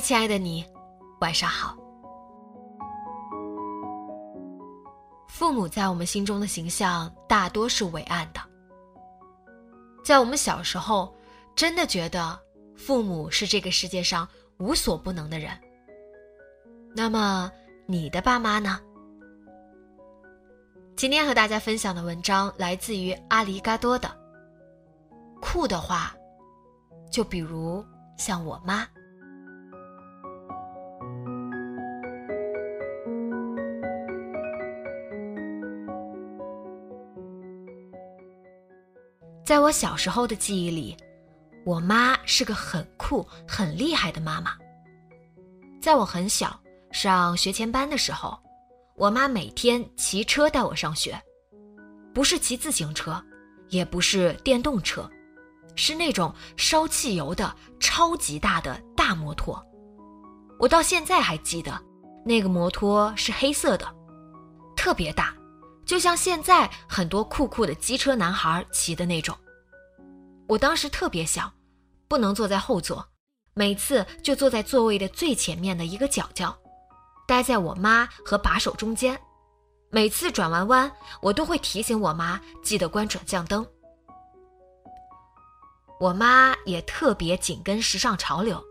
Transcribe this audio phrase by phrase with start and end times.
[0.00, 0.64] 亲爱的你，
[1.20, 1.76] 晚上好。
[5.28, 8.40] 父母在我们心中的形象大多是伟岸的，
[10.04, 11.14] 在我们小时候，
[11.54, 12.38] 真的觉得
[12.76, 15.50] 父母是这个世界上无所不能的人。
[16.94, 17.50] 那么，
[17.86, 18.80] 你的爸妈呢？
[20.96, 24.10] 今天和大家分享的文章来自于阿里嘎多的。
[25.40, 26.14] 酷的话，
[27.10, 27.84] 就比如
[28.16, 28.86] 像我妈。
[39.50, 40.96] 在我小时候的记忆里，
[41.64, 44.52] 我妈是个很酷、很厉害的妈妈。
[45.82, 46.56] 在我很小
[46.92, 48.38] 上学前班的时候，
[48.94, 51.20] 我妈每天骑车带我上学，
[52.14, 53.20] 不是骑自行车，
[53.70, 55.10] 也不是电动车，
[55.74, 59.60] 是那种烧汽油的超级大的大摩托。
[60.60, 61.76] 我到现在还记得，
[62.24, 63.84] 那个摩托是黑色的，
[64.76, 65.34] 特别大。
[65.90, 69.36] 就像现在很多酷酷的机车男孩骑的那种。
[70.46, 71.52] 我当时特别小，
[72.06, 73.04] 不能坐在后座，
[73.54, 76.56] 每次就坐在座位的最前面的一个角角，
[77.26, 79.20] 待在我妈和把手中间。
[79.90, 80.88] 每次转完弯，
[81.20, 83.66] 我都会提醒我妈记得关转向灯。
[85.98, 88.64] 我妈也特别紧跟时尚潮流。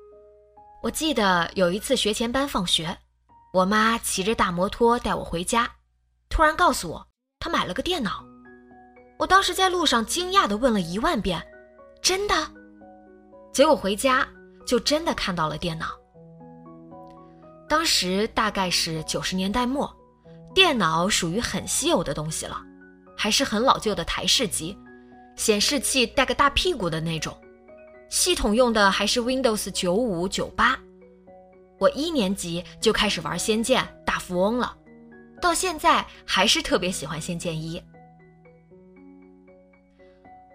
[0.82, 2.98] 我记得有一次学前班放学，
[3.52, 5.70] 我妈骑着大摩托带我回家，
[6.30, 7.09] 突然告诉我。
[7.42, 8.22] 他买了个电脑，
[9.18, 11.42] 我当时在路上惊讶的问了一万遍
[12.04, 12.36] ：“真的？”
[13.54, 14.28] 结果回家
[14.66, 15.88] 就真的看到了电脑。
[17.70, 19.90] 当时大概是九十年代末，
[20.54, 22.62] 电脑属于很稀有的东西了，
[23.16, 24.78] 还是很老旧的台式机，
[25.38, 27.34] 显示器带个大屁股的那种，
[28.10, 30.78] 系统用的还是 Windows 九五九八。
[31.78, 34.76] 我一年级就开始玩《仙剑》《大富翁》了。
[35.40, 37.80] 到现在还是特别喜欢《仙剑一》。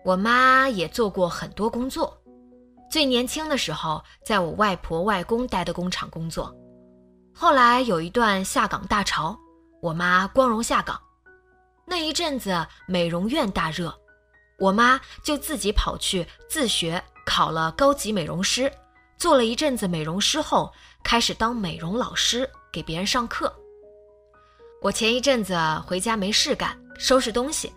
[0.04, 2.16] 我妈也做过很多工作，
[2.90, 6.54] 最年轻的时候在我外婆外公待的工厂工作，
[7.34, 9.34] 后来有一段下岗大潮，
[9.80, 11.00] 我妈光荣下岗。
[11.86, 13.94] 那一阵子美容院大热，
[14.58, 18.70] 我妈就自己跑去自学考了高级美容师，
[19.16, 20.70] 做了一阵子美容师后，
[21.02, 23.50] 开始当美容老师给别人上课。
[24.84, 25.56] 我前一阵子
[25.86, 27.72] 回家没事干，收拾东西，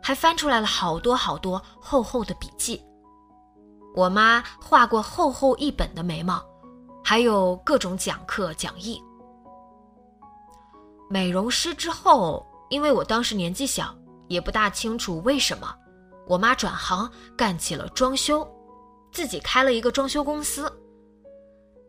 [0.00, 2.80] 还翻出来了好多好多厚厚的笔记。
[3.96, 6.40] 我妈画过厚厚一本的眉毛，
[7.02, 9.02] 还有各种讲课讲义。
[11.10, 13.92] 美容师之后，因为我当时年纪小，
[14.28, 15.68] 也不大清楚为什么，
[16.28, 18.48] 我妈转行干起了装修，
[19.10, 20.72] 自己开了一个装修公司。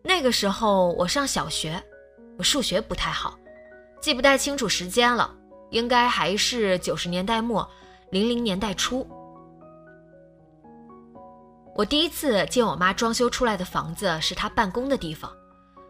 [0.04, 1.80] 那个时候我上小学，
[2.40, 3.38] 我数学不太好。
[4.04, 5.34] 记不太清楚时间了，
[5.70, 7.66] 应该还是九十年代末，
[8.12, 9.08] 零零年代初。
[11.74, 15.32] 我第一次见我妈装修出来的房子是她办公的地方，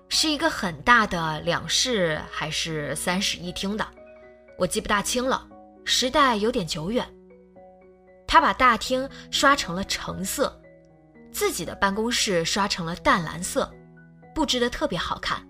[0.09, 3.83] 是一个很大的两室还是三室一厅的，
[4.59, 5.47] 我记不大清了，
[5.83, 7.03] 时代有点久远。
[8.27, 10.55] 她把大厅刷成了橙色，
[11.31, 13.73] 自己的办公室刷成了淡蓝色，
[14.35, 15.43] 布置的特别好看。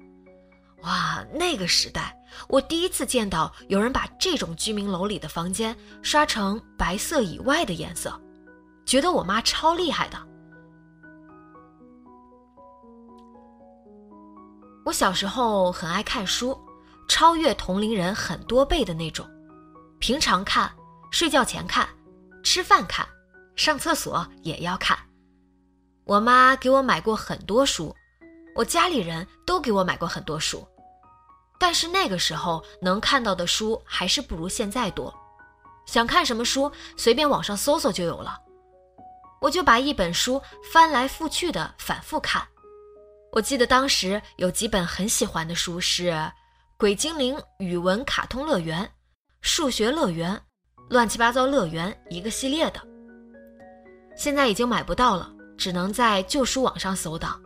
[0.84, 2.16] 哇，那个时代，
[2.48, 8.20] 我第一次见到有人把这种居民楼里的房间刷成白色以外的颜色，
[8.86, 10.18] 觉得我妈超厉害的。
[14.86, 16.60] 我小时候很爱看书，
[17.08, 19.26] 超越同龄人很多倍的那种，
[20.00, 20.70] 平常看，
[21.12, 21.88] 睡觉前看，
[22.44, 23.08] 吃饭看，
[23.56, 24.98] 上厕所也要看。
[26.04, 27.96] 我妈给我买过很多书，
[28.54, 30.68] 我家里人都给我买过很多书，
[31.64, 35.18] 但是那个时候能看到的书还是不如现在多。
[35.86, 38.38] 想看什么书，随便网上搜搜就有了。
[39.40, 40.42] 我就把一本书
[40.74, 42.46] 翻来覆去的反复看。
[43.32, 46.12] 我记得当时有几本很喜欢的书是
[46.76, 48.84] 《鬼精灵语文卡通乐园》
[49.40, 50.36] 《数学乐园》
[50.90, 52.82] 《乱七八糟乐园》一个系列的。
[54.18, 57.40] 现在已经买不到了，只能在旧书网上搜到。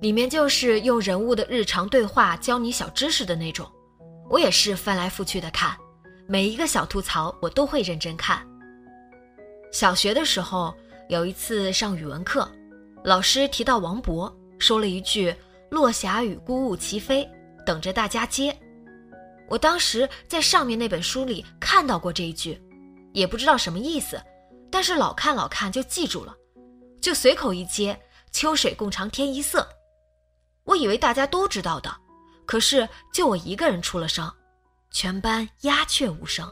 [0.00, 3.70] 里面就是用人物的日常对话教你小知识的那种。
[4.28, 5.76] 我也是翻来覆去的看，
[6.26, 8.46] 每一个小吐槽我都会认真看。
[9.72, 10.74] 小学的时候
[11.08, 12.50] 有一次上语文课。
[13.04, 15.34] 老师提到王勃，说了一句
[15.70, 17.28] “落霞与孤鹜齐飞”，
[17.66, 18.56] 等着大家接。
[19.46, 22.58] 我当时在上面那本书里看到过这一句，
[23.12, 24.18] 也不知道什么意思，
[24.70, 26.34] 但是老看老看就记住了，
[27.02, 27.94] 就随口一接
[28.32, 29.68] “秋水共长天一色”。
[30.64, 31.94] 我以为大家都知道的，
[32.46, 34.30] 可是就我一个人出了声，
[34.90, 36.50] 全班鸦雀无声。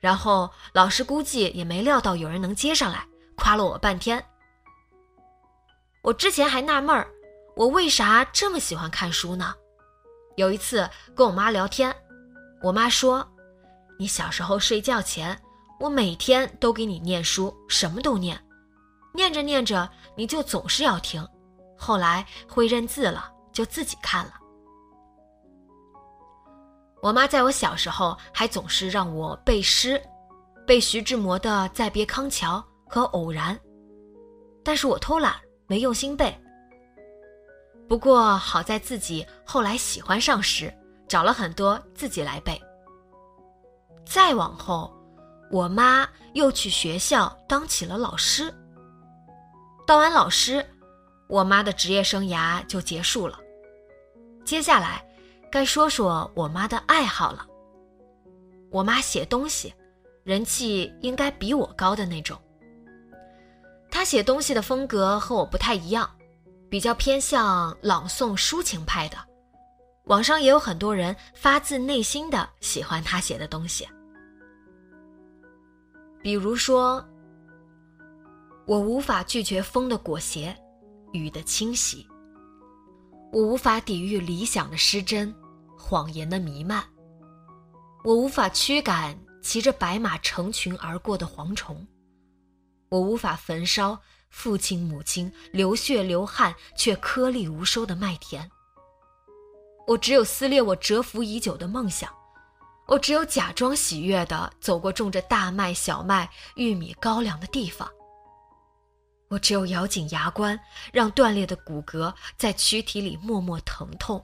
[0.00, 4.24] 然后老师估计也没料到有人能接上来，夸了我半天。
[6.02, 7.08] 我之前还纳闷儿，
[7.54, 9.54] 我为啥这么喜欢看书呢？
[10.36, 11.94] 有一次跟我妈聊天，
[12.62, 13.24] 我妈说
[13.98, 15.40] ：“你小时候睡觉前，
[15.78, 18.42] 我每天都给你念书，什么都念，
[19.14, 21.24] 念着念着你就总是要听，
[21.82, 24.34] 后来会认字了，就自己看了。”
[27.02, 30.00] 我妈在我小时候还总是让我背诗，
[30.66, 32.58] 背徐志摩的《再别康桥》
[32.92, 33.56] 和《偶然》，
[34.64, 35.34] 但是我偷懒。
[35.68, 36.36] 没用心背。
[37.88, 40.70] 不过好在自己后来喜欢上诗，
[41.08, 42.60] 找了很多自己来背。
[44.04, 44.92] 再往后，
[45.50, 48.52] 我妈又去学校当起了老师。
[49.86, 50.62] 当完老师，
[51.32, 53.40] 我妈的职业生涯就结束了。
[54.44, 55.02] 接下来，
[55.50, 57.46] 该说说我妈的爱好了。
[58.70, 59.72] 我妈写东西，
[60.24, 62.38] 人气应该比我高的那种。
[63.90, 66.10] 他写东西的风格和我不太一样，
[66.68, 69.16] 比较偏向朗诵抒情派的。
[70.04, 73.88] 网上也有很多人发自内心的喜欢他写的东西，
[76.22, 77.02] 比如说
[78.68, 80.54] ：“我无法拒绝风的裹挟，
[81.12, 82.06] 雨的侵袭；
[83.32, 85.34] 我无法抵御理想的失真，
[85.78, 86.82] 谎言的弥漫；
[88.04, 91.86] 我无法驱赶骑着白马成群而过的蝗虫。”
[92.90, 93.98] 我无法焚烧
[94.28, 98.50] 父亲母亲流血流汗却颗粒无收的麦田。
[99.86, 102.12] 我只有撕裂我蛰伏已久的梦想，
[102.86, 107.90] 我只有假装喜悦地走过种着大麦、小麦、玉米、高粱的地方。
[109.32, 110.60] 我只有咬紧牙关，
[110.92, 114.22] 让断裂的骨骼在躯体里默默疼痛。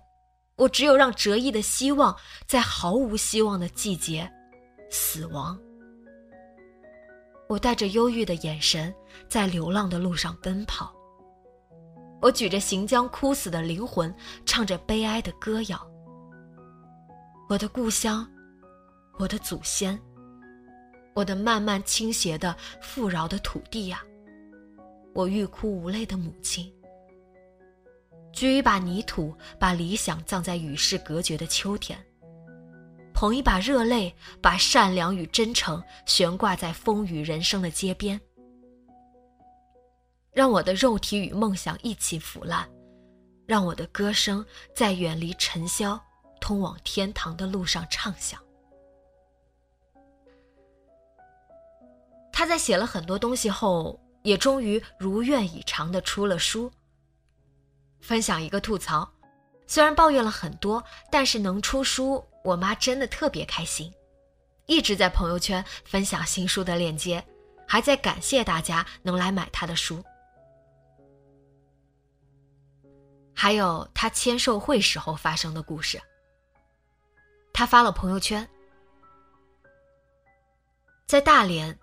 [0.55, 2.15] 我只有让折翼的希望
[2.47, 4.31] 在毫无希望的季节
[4.91, 5.59] 死亡。
[7.49, 8.95] 我带着忧郁的眼神，
[9.31, 10.93] 在流浪的路上奔跑。
[12.21, 15.91] 我举着行将枯死的灵魂，唱着悲哀的歌谣。
[17.49, 18.29] 我的故乡，
[19.19, 19.99] 我的祖先，
[21.15, 24.03] 我的慢慢倾斜的富饶的土地呀！
[25.19, 26.73] 我欲哭无泪的母亲，
[28.33, 31.99] 举一把泥土，把理想葬在与世隔绝的秋天。
[33.13, 38.21] 捧一把热泪，把善良与真诚悬挂在风雨人生的街边，
[40.31, 42.71] 让我的肉体与梦想一起腐烂，
[43.45, 46.01] 让我的歌声在远离尘嚣、
[46.41, 48.41] 通往天堂的路上唱响。
[52.33, 56.71] 他在写了很多东西后，也终于如愿以偿的出了书。
[58.01, 59.11] 分享一个吐槽，
[59.67, 62.25] 虽然抱怨了很多，但是能出书。
[62.45, 63.93] 我妈真的特别开心，
[64.67, 67.23] 一直在朋友圈分享新书的链接，
[67.67, 70.03] 还在感谢大家能来买她的书。
[73.35, 76.01] 还有她签售会时候发生的故事。
[77.53, 78.49] 她发了朋友圈，
[81.07, 81.77] 在大连，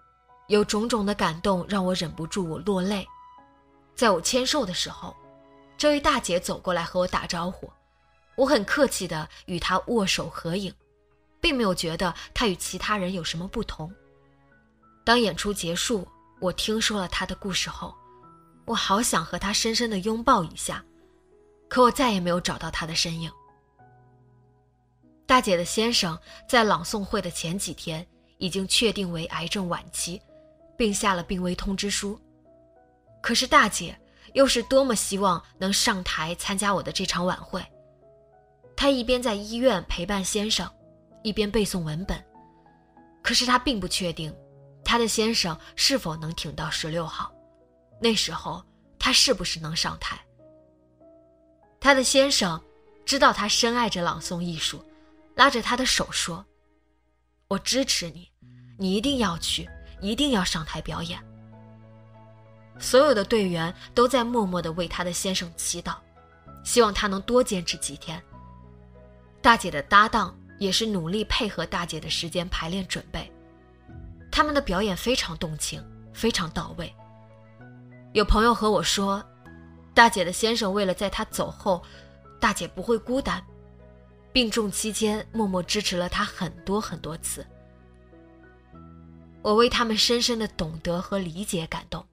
[0.48, 3.08] 有种种的感动让我忍不住我落泪。
[3.96, 5.16] 在我签售的时候，
[5.78, 7.72] 这位大姐走过来和我打招呼。
[8.36, 10.74] 我很客气的与她握手合影，
[11.40, 13.90] 并没有觉得他与其他人有什么不同。
[15.06, 16.06] 当演出结束，
[16.42, 17.96] 我听说了他的故事后，
[18.66, 20.84] 我好想和他深深的拥抱一下，
[21.70, 23.32] 可我再也没有找到他的身影。
[25.26, 28.06] 大姐的先生在朗诵会的前几天
[28.38, 30.22] 已经确定为癌症晚期，
[30.78, 32.20] 并下了病危通知书。
[33.22, 33.98] 可是大姐
[34.34, 37.66] 又是多么希望能上台参加我的这场晚会。
[38.76, 40.70] 她一边在医院陪伴先生，
[41.24, 42.24] 一边背诵文本。
[43.22, 44.36] 可是她并不确定，
[44.84, 47.34] 她的先生是否能挺到十六号。
[48.00, 48.64] 那时候
[49.00, 50.20] 她是不是能上台？
[51.80, 52.62] 她的先生
[53.06, 54.84] 知道她深爱着朗诵艺术。
[55.36, 56.46] 拉着他的手说
[57.50, 58.32] ：“我支持你，
[58.80, 59.70] 你一定要去，
[60.06, 61.20] 一定要上台表演。”
[62.78, 65.96] 所有的队员都在默默的为他的先生祈祷，
[66.64, 68.22] 希望他能多坚持几天。
[69.42, 73.32] 大姐的搭档也是努力配合大姐的时间排练准备，
[74.32, 75.82] 他们的表演非常动情，
[76.14, 76.94] 非常到位。
[78.14, 79.24] 有朋友和我说，
[79.94, 81.82] 大姐的先生为了在她走后，
[82.40, 83.42] 大姐不会孤单。
[84.34, 87.46] 病重期间，默默支持了她很多很多次。
[89.46, 92.04] 我为他们深深的懂得和理解感动，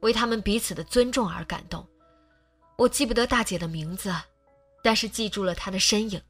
[0.00, 1.88] 为他们彼此的尊重而感动。
[2.76, 4.14] 我记不得大姐的名字，
[4.82, 6.20] 但是记住了她的身影，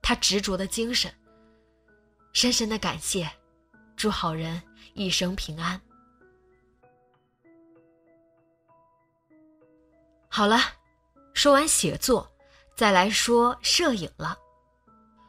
[0.00, 1.12] 她执着的精神。
[2.32, 3.30] 深深的感谢，
[3.96, 4.62] 祝好人
[4.94, 5.78] 一生平安。
[10.30, 10.58] 好了，
[11.34, 12.26] 说完写作。
[12.74, 14.38] 再来说摄影了，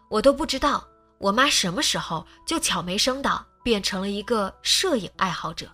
[0.09, 5.69] 我都不知道我妈什么时候就悄没声的变成了一个摄影爱好者。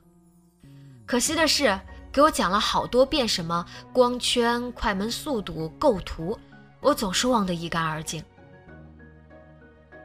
[1.05, 1.79] 可惜的是，
[2.11, 6.37] 给我讲了好多遍什么光圈、快门速度、构图，
[6.81, 8.23] 我总是忘得一干二净。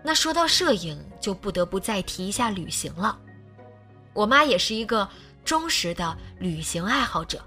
[0.04, 3.18] 那说到摄影，就不得不再提一下旅行了。
[4.12, 5.08] 我妈也是一个
[5.44, 7.40] 忠实的旅行爱好者。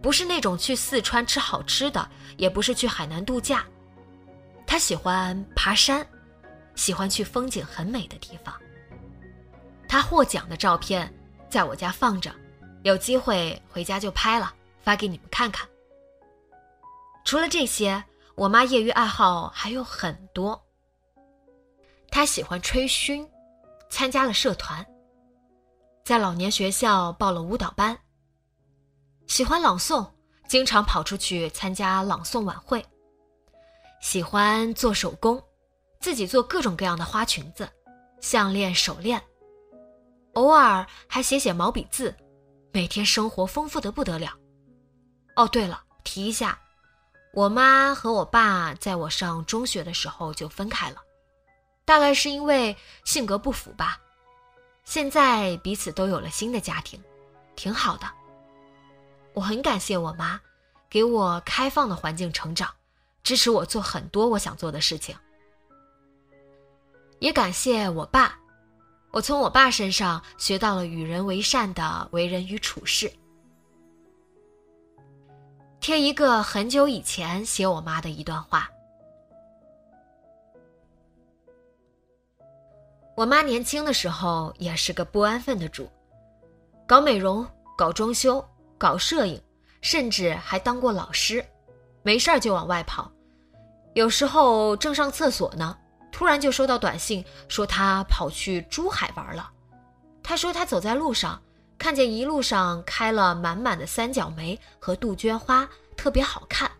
[0.00, 3.64] 不是那种去四川吃好吃的，也不是去海南度假，
[4.66, 6.06] 她喜欢爬山，
[6.74, 8.54] 喜欢去风景很美的地方。
[9.94, 11.08] 他获奖的照片
[11.48, 12.34] 在我家放着，
[12.82, 15.68] 有机会回家就拍了，发给你们看看。
[17.24, 18.02] 除了这些，
[18.34, 20.60] 我妈业余爱好还有很多。
[22.10, 23.24] 她喜欢吹埙，
[23.88, 24.84] 参加了社团，
[26.04, 27.96] 在老年学校报了舞蹈班。
[29.28, 30.10] 喜欢朗诵，
[30.48, 32.84] 经常跑出去参加朗诵晚会。
[34.00, 35.40] 喜欢做手工，
[36.00, 37.68] 自己做各种各样的花裙子、
[38.20, 39.22] 项链、手链，
[40.34, 42.14] 偶尔还写写毛笔字，
[42.72, 44.36] 每天生活丰富的不得了。
[45.36, 46.58] 哦，对了，提一下，
[47.32, 50.96] 我妈和我爸在我上中学的时候就分开了，
[51.84, 54.00] 大概是因为性格不符吧。
[54.84, 57.02] 现在彼此都有了新的家庭，
[57.56, 58.06] 挺好的。
[59.32, 60.40] 我很感谢我妈，
[60.90, 62.72] 给我开放的环境成长，
[63.22, 65.16] 支持我做很多我想做的事情。
[67.18, 68.38] 也感谢我爸，
[69.14, 73.08] 我从我爸身上学到了与人为善的为人与处事。
[75.78, 78.68] 贴一个很久以前写我妈的一段话：
[83.14, 85.88] 我妈年轻的时候也是个不安分的主，
[86.84, 87.46] 搞美容，
[87.78, 88.44] 搞装修。
[88.76, 89.40] 搞摄影，
[89.80, 91.42] 甚至还当过老师，
[92.02, 93.10] 没事儿就往外跑。
[93.94, 95.78] 有时候正上厕所呢，
[96.14, 99.50] 突然就收到短信，说他跑去珠海玩了。
[100.22, 101.42] 他说他走在路上，
[101.76, 106.70] 看见一路上开了满满的三角梅和杜鹃花，特别好看。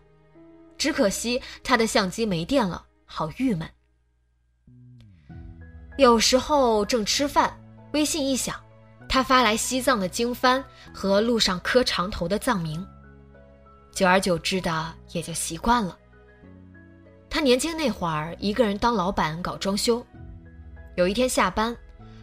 [0.77, 3.69] 只可惜他的相机没电了，好郁闷。
[5.97, 7.61] 有时候正吃饭，
[7.91, 8.55] 微信一响。
[9.09, 10.63] 他发来西藏的经幡
[10.93, 12.87] 和路上磕长头的藏名，
[13.91, 15.97] 久而久之的也就习惯了。
[17.35, 20.01] 他年轻那会儿一个人当老板搞装修，
[20.95, 21.75] 有一天下班，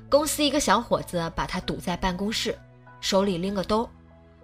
[0.09, 2.59] 公司一个小伙子把他堵在办公室，
[3.03, 3.87] 手里拎个兜，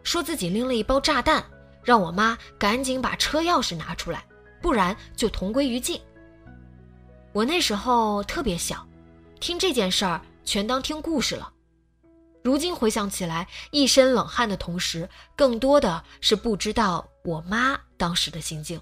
[0.03, 1.43] 说自己拎了一包炸弹，
[1.83, 4.23] 让我妈赶紧把车钥匙拿出来，
[4.61, 5.99] 不然就同归于尽。
[7.33, 8.87] 我那时候特别小，
[9.41, 11.51] 听这件事儿全当听故事了。
[12.45, 18.79] 如今回想起来，一身冷汗的同时，更多的是不知道我妈当时的心境。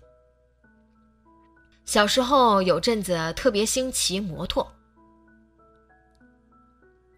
[1.87, 4.71] 小时候有阵子特别兴骑摩托，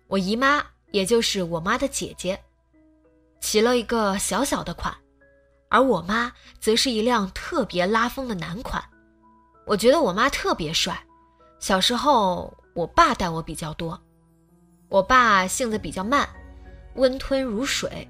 [0.06, 2.38] 我姨妈也就是我妈的姐姐，
[3.40, 4.94] 骑了一个小小的款，
[5.70, 8.84] 而我妈则是一辆特别拉风的男款。
[9.64, 11.02] 我觉得我妈特别帅。
[11.58, 13.98] 小时候我爸带我比较多，
[14.90, 16.28] 我爸性子比较慢。
[16.96, 18.06] 温吞如水，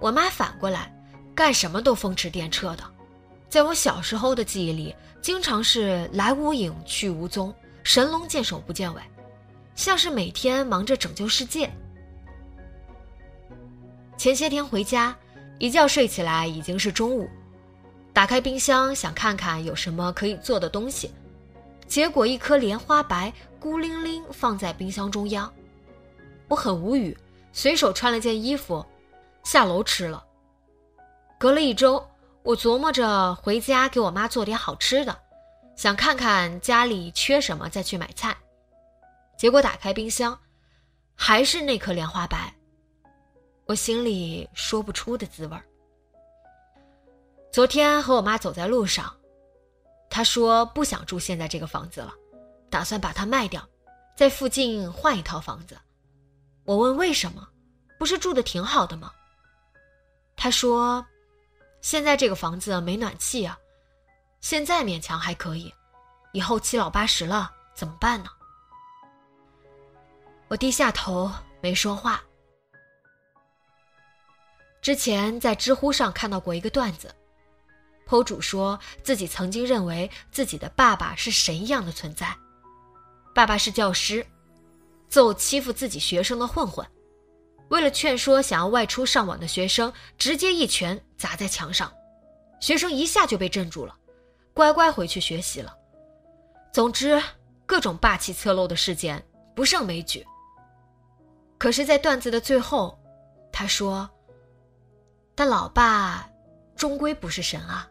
[0.00, 0.90] 我妈反过来，
[1.34, 2.95] 干什么都风驰电掣的。
[3.48, 9.00] 在我小时候的记忆里，经常是来无影去无踪，神龙见首不见尾。
[9.74, 11.70] 像是每天忙着拯救世界。
[14.16, 15.14] 前些天回家，
[15.58, 17.28] 一觉睡起来已经是中午，
[18.12, 21.10] 打开冰箱想看看有什么可以做的东西，
[21.86, 25.52] 结果一颗莲花白孤零零放在冰箱中央，
[26.48, 27.16] 我很无语，
[27.52, 28.84] 随手穿了件衣服，
[29.44, 30.24] 下楼吃了。
[31.38, 32.02] 隔了一周，
[32.46, 35.18] 我琢磨着回家给我妈做点好吃的，
[35.74, 38.36] 想看看家里缺什么再去买菜。
[39.36, 40.38] 结果打开冰箱，
[41.16, 42.54] 还是那颗莲花白。
[43.64, 45.64] 我心里说不出的滋味儿
[47.50, 49.12] 昨天和我妈走在路上，
[50.08, 52.14] 她说不想住现在这个房子了，
[52.70, 53.68] 打算把它卖掉，
[54.16, 55.76] 在附近换一套房子。
[56.64, 57.48] 我问为什么，
[57.98, 59.10] 不是住的挺好的吗？
[60.36, 61.04] 她说，
[61.80, 63.58] 现在这个房子没暖气啊，
[64.40, 65.72] 现在勉强还可以，
[66.32, 68.30] 以后七老八十了怎么办呢？
[70.48, 71.30] 我低下头
[71.60, 72.22] 没说话。
[74.80, 77.12] 之前在知乎上看到过一个段子
[78.06, 82.36] ，PO 主说自己曾经认为自己的爸爸是神一样的存在，
[83.34, 84.24] 爸爸是教师，
[85.08, 86.88] 揍欺负自己学生的混混，
[87.68, 91.92] 为了劝说想要外出上网的学生，直接一拳砸在墙上，
[92.60, 93.96] 学生一下就被镇住了，
[94.54, 95.76] 乖乖回去学习了。
[96.72, 97.20] 总之，
[97.64, 100.24] 各种霸气侧漏的事件不胜枚举。
[101.58, 102.98] 可是，在段子的最后，
[103.50, 104.08] 他说。
[105.34, 106.26] 但老爸，
[106.76, 107.86] 终归不是神啊。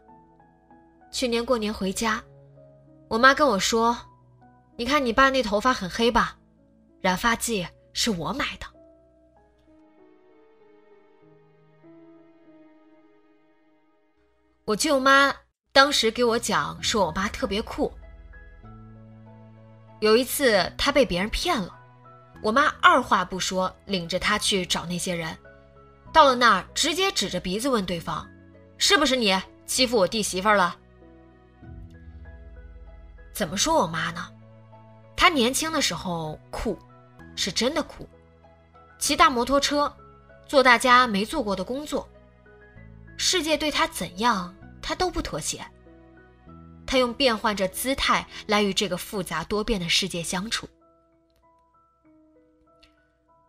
[1.12, 2.24] 去年过年回家，
[3.08, 3.96] 我妈跟我说
[4.75, 6.38] ：“你看你爸那头发很黑吧？
[7.01, 8.65] 染发剂是我买的。”
[14.65, 15.32] 我舅妈
[15.71, 17.93] 当时给我讲说，我妈特别酷。
[19.99, 21.69] 有一次她被别人骗了，
[22.41, 25.38] 我妈二话不说，领着她去找那些人。
[26.12, 28.28] 到了那儿，直接指着鼻子问对方
[28.80, 30.75] ：“是不是你欺负我弟媳妇了？”
[33.34, 34.28] 怎么说我妈呢？
[35.15, 36.75] 她年轻的时候酷，
[37.36, 38.10] 是真的酷，
[38.97, 39.95] 骑大摩托车，
[40.47, 42.10] 做大家没做过的工作。
[43.17, 45.65] 世界对他怎样，他都不妥协。
[46.86, 50.69] 他用变换着姿态来与这个复杂多变的世界相处。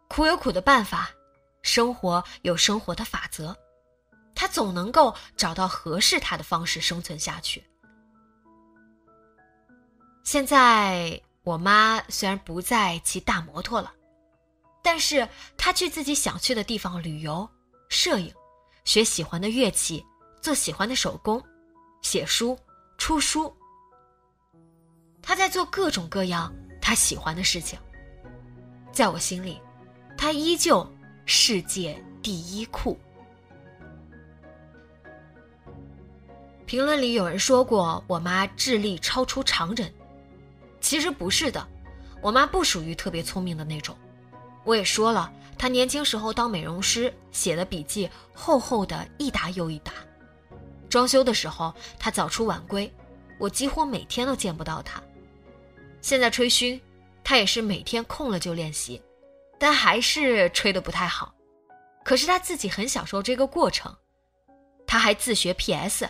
[0.09, 1.11] 苦有苦的办法。
[1.63, 3.53] 生活有生活的法则，
[4.37, 7.65] 他总能够找到合适他的方式生存下去。
[10.23, 13.93] 现在我妈虽然不再骑大摩托了，
[14.81, 17.51] 但是她去自己想去的地方旅游、
[17.89, 18.33] 摄影、
[18.87, 20.03] 学喜欢的乐器、
[20.41, 21.43] 做喜欢的手工、
[22.01, 22.59] 写书、
[22.97, 23.55] 出书。
[25.21, 27.79] 他在做各种各样他喜欢的事情。
[28.93, 29.61] 在我心里，
[30.17, 30.91] 他依旧。
[31.29, 32.97] 世界第一酷。
[36.67, 39.93] 评论里有人说过我妈智力超出常人，
[40.81, 41.67] 其实不是的，
[42.23, 43.99] 我妈不属于特别聪明的那种。
[44.63, 49.93] 我也说了，她年轻时候当美容师，写的笔记厚厚的一沓又一沓。
[50.89, 52.93] 装修的时候，她早出晚归，
[53.39, 55.03] 我几乎每天都见不到她。
[56.01, 56.81] 现在吹嘘，
[57.25, 59.03] 她也是每天空了就练习。
[59.59, 61.35] 但还是吹得不太好，
[62.05, 63.91] 可是他自己很享受这个过程。
[64.87, 66.07] 他还自学 PS，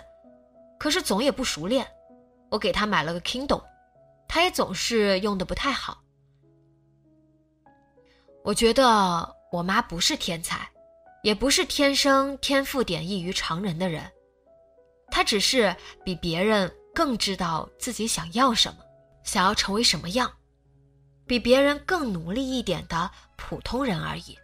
[0.81, 1.87] 可是总也不熟练。
[2.51, 3.63] 我给他买了个 Kindle，
[4.27, 6.03] 他也总是用的不太好。
[8.43, 10.69] 我觉得我妈不是天才，
[11.23, 14.11] 也不是天生天赋点异于常人的人，
[15.11, 18.79] 她只是比别人更知道自己想要什么，
[19.25, 20.31] 想要成为什么样。
[21.27, 24.39] 比别人更努力一点的普通人而已。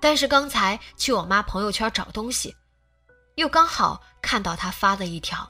[0.00, 2.52] 但是刚才去我妈朋友圈找东西，
[3.36, 5.48] 又刚好看到她发的一条：“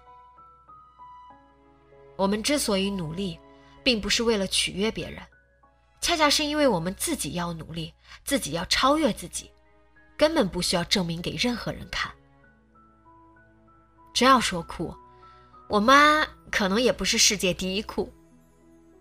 [2.17, 3.41] 我们之所以努力，
[3.83, 5.23] 并不是为了取悦别人，
[6.03, 9.51] 恰恰是因为我们自己要努力，自己要超越自己，
[10.19, 12.13] 根本不需要证明给任何人看。”
[14.13, 14.95] 真要说酷，
[15.69, 18.13] 我妈可能也不是世界第一酷。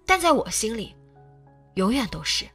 [0.06, 0.96] 但在我心里，
[1.74, 2.48] 永远都是。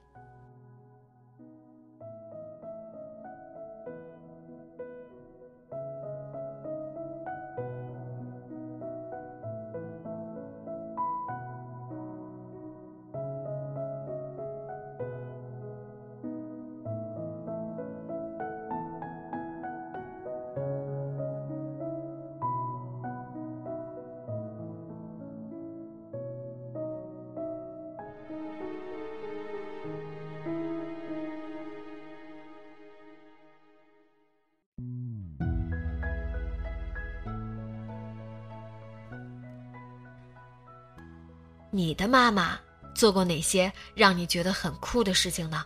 [41.77, 42.59] 你的妈妈
[42.95, 45.63] 做过哪些让你觉得很酷的事情呢？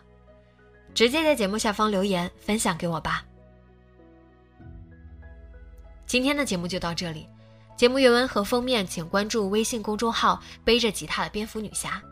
[0.93, 3.23] 直接在节目下方留言分享给我吧。
[6.05, 7.29] 今天的节目就到这里，
[7.77, 12.03] 节目原文和封面请关注微信公众号“背着吉他的蝙蝠女侠”，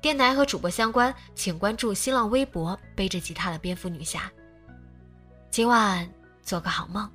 [0.00, 4.32] 电台和主播相关请关注新浪微博“背着吉他的蝙蝠女侠”。
[5.52, 6.10] 今晚
[6.42, 7.06] 做个好梦，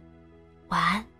[0.67, 1.14] 晚安。